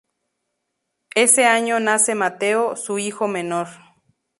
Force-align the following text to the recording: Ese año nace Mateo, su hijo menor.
Ese 1.13 1.45
año 1.45 1.79
nace 1.79 2.15
Mateo, 2.15 2.75
su 2.75 2.97
hijo 2.97 3.27
menor. 3.27 3.67